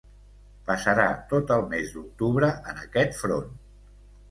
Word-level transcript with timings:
Passarà 0.69 1.05
tot 1.35 1.53
el 1.57 1.67
mes 1.75 1.93
d'octubre 1.97 2.51
en 2.73 2.83
aquest 2.89 3.17
front. 3.23 3.55